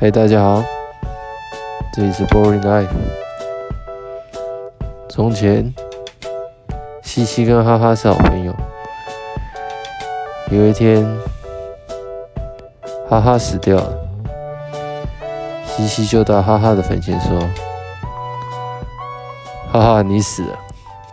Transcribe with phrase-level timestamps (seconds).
[0.00, 0.62] 嗨大家好。
[1.92, 2.86] 这里是 boring life
[5.08, 5.74] 从前
[7.02, 8.54] 西西跟哈哈是好朋友。
[10.52, 11.04] 有一天
[13.08, 13.92] 哈哈死掉了。
[15.66, 17.40] 西西就到哈哈的坟前说
[19.72, 20.67] 哈哈你死了。